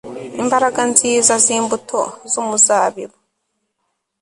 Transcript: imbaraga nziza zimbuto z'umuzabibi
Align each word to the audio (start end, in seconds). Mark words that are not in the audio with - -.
imbaraga 0.41 0.81
nziza 0.91 1.33
zimbuto 1.45 2.01
z'umuzabibi 2.31 3.15